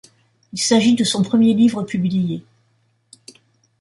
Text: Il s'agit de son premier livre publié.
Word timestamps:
Il 0.53 0.59
s'agit 0.59 0.95
de 0.95 1.03
son 1.03 1.21
premier 1.21 1.53
livre 1.53 1.83
publié. 1.83 2.43